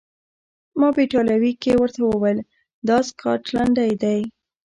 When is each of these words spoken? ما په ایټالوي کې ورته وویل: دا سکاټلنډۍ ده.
ما 0.79 0.87
په 0.95 0.99
ایټالوي 1.03 1.53
کې 1.61 1.71
ورته 1.81 2.01
وویل: 2.03 2.39
دا 2.87 2.97
سکاټلنډۍ 3.09 3.91
ده. 4.03 4.15